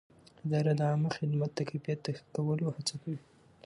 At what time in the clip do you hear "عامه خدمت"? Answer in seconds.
0.89-1.51